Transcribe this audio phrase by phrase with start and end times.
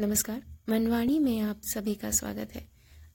[0.00, 2.62] नमस्कार, मनवाणी में आप सभी का स्वागत है।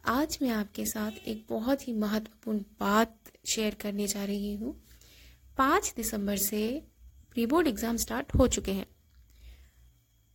[0.05, 4.73] आज मैं आपके साथ एक बहुत ही महत्वपूर्ण बात शेयर करने जा रही हूँ।
[5.57, 6.59] पाँच दिसंबर से
[7.31, 8.85] प्री बोर्ड एग्ज़ाम स्टार्ट हो चुके हैं।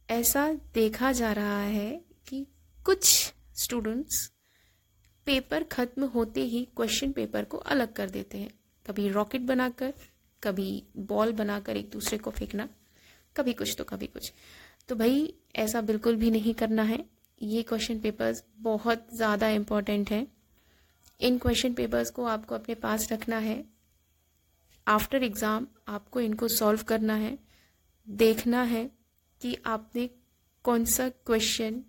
[0.09, 1.91] ऐसा देखा जा रहा है
[2.29, 2.45] कि
[2.79, 4.27] कुछ स्टूडेंट्स
[5.27, 8.51] पेपर ख़त्म होते ही क्वेश्चन पेपर को अलग कर देते हैं।
[8.87, 9.93] कभी रॉकेट बनाकर,
[10.43, 12.69] कभी बॉल बनाकर एक दूसरे को फेंकना,
[13.37, 14.33] कभी कुछ तो कभी कुछ।
[14.89, 17.05] तो भाई, ऐसा बिल्कुल भी नहीं करना है।
[17.41, 20.27] ये क्वेश्चन पेपर्स बहुत ज़्यादा इंपॉर्टेंट हैं।
[21.21, 23.65] इन क्वेश्चन पेपर्स को आपको अपने पास रखना है।
[24.87, 27.39] आफ्टर एग्ज़ाम आपको इनको सॉल्व करना है।
[28.09, 28.85] देखना है
[29.41, 30.09] कि आपने
[30.65, 31.83] कौन सा क्वेश्चन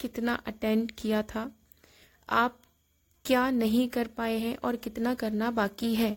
[0.00, 1.50] कितना अटेंड किया था।
[2.28, 2.58] आप
[3.24, 6.16] क्या नहीं कर पाए हैं और कितना करना बाकी है।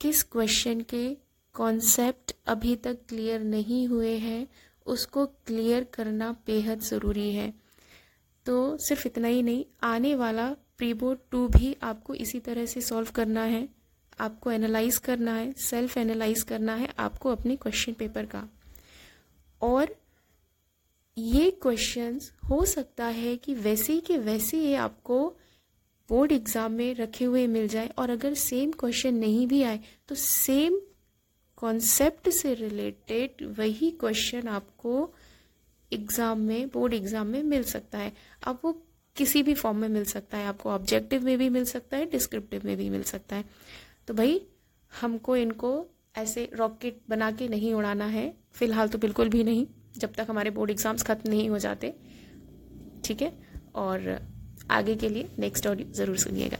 [0.00, 1.06] किस क्वेश्चन के
[1.54, 4.46] कॉन्सेप्ट अभी तक क्लियर नहीं हुए हैं
[4.88, 7.52] उसको क्लियर करना बेहद ज़रूरी है।
[8.46, 12.80] तो सिर्फ़ इतना ही नहीं, आने वाला प्री बोर्ड टू भी आपको इसी तरह से
[12.80, 13.66] सॉल्व करना है।
[14.20, 18.48] आपको एनालाइज करना है सेल्फ एनालाइज करना है आपको अपने क्वेश्चन पेपर का।
[19.60, 19.94] और
[21.16, 25.26] ये क्वेश्चंस हो सकता है कि वैसे ही के वैसे ही आपको
[26.08, 30.14] बोर्ड एग्ज़ाम में रखे हुए मिल जाए और अगर सेम क्वेश्चन नहीं भी आए तो
[30.14, 30.78] सेम
[31.58, 34.92] कॉन्सेप्ट से रिलेटेड वही क्वेश्चन आपको
[35.92, 38.72] एग्ज़ाम में बोर्ड एग्ज़ाम में मिल सकता है। अब वो
[39.16, 42.62] किसी भी फॉर्म में मिल सकता है। आपको ऑब्जेक्टिव में भी मिल सकता है डिस्क्रिप्टिव
[42.64, 43.44] में भी मिल सकता है।
[44.08, 44.40] तो भाई,
[44.92, 45.86] हमको इनको
[46.16, 50.50] ऐसे रॉकेट बना के नहीं उड़ाना है। फ़िलहाल तो बिल्कुल भी नहीं, जब तक हमारे
[50.50, 51.94] बोर्ड एग्ज़ाम्स ख़त्म नहीं हो जाते।
[53.04, 53.32] ठीक है?
[53.74, 54.18] और
[54.70, 56.58] आगे के लिए नेक्स्ट ऑडियो ज़रूर सुनिएगा।